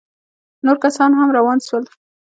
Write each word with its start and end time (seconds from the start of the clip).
نور 0.65 0.77
کسان 0.83 1.11
هم 1.19 1.29
روان 1.37 1.57
سول. 1.67 1.83